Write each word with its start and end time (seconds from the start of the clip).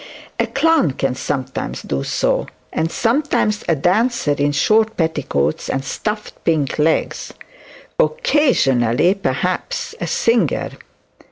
A 0.39 0.47
clown 0.47 0.93
can 0.93 1.13
sometimes 1.13 1.83
do 1.83 2.03
so, 2.03 2.47
and 2.73 2.89
sometimes 2.91 3.63
a 3.69 3.75
dancer 3.75 4.31
in 4.31 4.51
short 4.51 4.97
petticoats 4.97 5.69
and 5.69 5.85
stuffed 5.85 6.43
pink 6.43 6.79
legs; 6.79 7.35
occasionally, 7.99 9.13
perhaps, 9.13 9.93
a 10.01 10.07
singer. 10.07 10.71